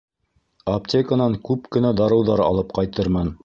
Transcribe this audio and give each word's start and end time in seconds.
Аптеканан 0.75 1.37
күп 1.49 1.69
кенә 1.77 1.93
дарыуҙар 2.01 2.45
алып 2.49 2.75
ҡайтырмын. 2.79 3.35